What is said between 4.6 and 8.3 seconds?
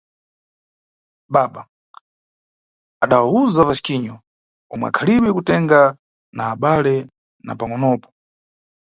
omwe akhalibe kutengana na abale na pangʼonopo.